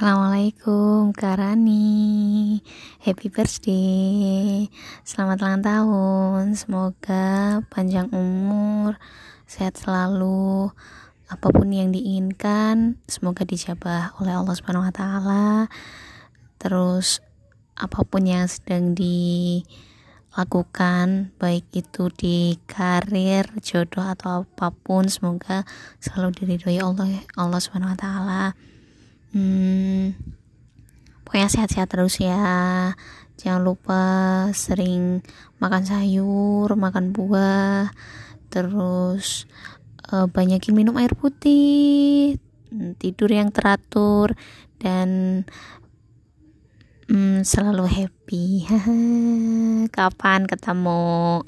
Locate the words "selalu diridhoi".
26.00-26.80